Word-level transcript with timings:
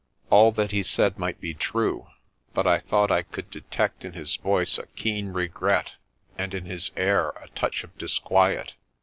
All 0.31 0.51
that 0.53 0.71
he 0.71 0.81
said 0.81 1.19
might 1.19 1.39
be 1.39 1.53
true, 1.53 2.07
but 2.55 2.65
I 2.65 2.79
thought 2.79 3.11
I 3.11 3.21
could 3.21 3.51
detect 3.51 4.03
in 4.03 4.13
his 4.13 4.35
voice 4.37 4.79
a 4.79 4.87
keen 4.87 5.27
regret 5.27 5.93
and 6.39 6.55
in 6.55 6.65
his 6.65 6.89
air 6.97 7.29
a 7.39 7.47
touch 7.49 7.83
of 7.83 7.95
disquiet. 7.99 8.73